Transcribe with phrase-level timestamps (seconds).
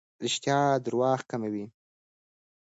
[0.23, 1.65] رښتیا درواغ کموي.